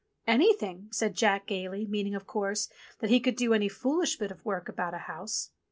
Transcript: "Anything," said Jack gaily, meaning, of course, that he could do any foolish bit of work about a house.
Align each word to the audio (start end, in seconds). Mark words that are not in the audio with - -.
"Anything," 0.25 0.87
said 0.91 1.13
Jack 1.13 1.45
gaily, 1.45 1.85
meaning, 1.85 2.15
of 2.15 2.25
course, 2.25 2.69
that 3.01 3.11
he 3.11 3.19
could 3.19 3.35
do 3.35 3.53
any 3.53 3.69
foolish 3.69 4.17
bit 4.17 4.31
of 4.31 4.43
work 4.43 4.67
about 4.67 4.95
a 4.95 5.05
house. 5.05 5.51